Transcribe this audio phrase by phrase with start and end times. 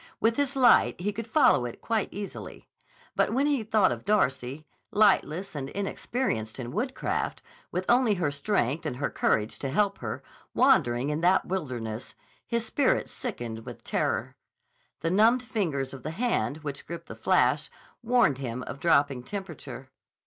[0.19, 2.65] With his light he could follow it quite easily.
[3.15, 8.83] But when he thought of Darcy, lightless and inexperienced in woodcraft, with only her strength
[8.87, 10.23] and her courage to help her,
[10.55, 12.15] wandering in that wilderness,
[12.47, 14.33] his spirit sickened with terror.
[15.01, 17.69] The numbed fingers of the hand which gripped the flash
[18.01, 19.91] warned him of dropping temperature.